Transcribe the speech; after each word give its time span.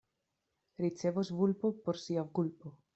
Ricevos 0.83 1.29
vulpo 1.39 1.67
por 1.83 1.95
sia 2.05 2.23
kulpo. 2.35 2.67